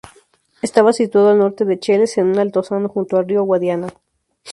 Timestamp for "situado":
0.93-1.29